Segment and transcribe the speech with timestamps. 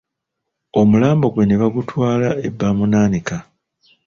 [0.79, 3.37] Omulambo gwe ne bagutwala e Baamunaanika